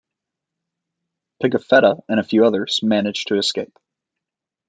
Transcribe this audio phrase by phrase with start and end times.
[1.43, 3.77] Pigafetta and a few others managed to escape.